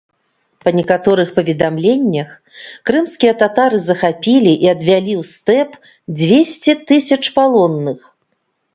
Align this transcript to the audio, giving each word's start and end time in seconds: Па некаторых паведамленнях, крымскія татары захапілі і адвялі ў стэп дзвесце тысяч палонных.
Па 0.63 0.69
некаторых 0.77 1.29
паведамленнях, 1.35 2.29
крымскія 2.91 3.33
татары 3.45 3.77
захапілі 3.91 4.53
і 4.67 4.75
адвялі 4.75 5.13
ў 5.21 5.23
стэп 5.37 5.69
дзвесце 6.19 6.71
тысяч 6.91 7.23
палонных. 7.41 7.99